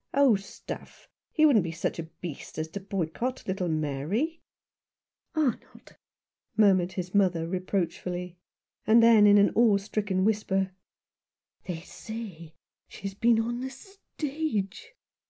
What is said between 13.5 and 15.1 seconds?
the stage."